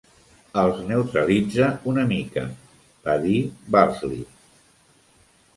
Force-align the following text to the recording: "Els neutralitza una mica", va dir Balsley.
"Els 0.61 0.79
neutralitza 0.91 1.67
una 1.93 2.07
mica", 2.13 2.45
va 3.11 3.19
dir 3.27 3.37
Balsley. 3.77 4.27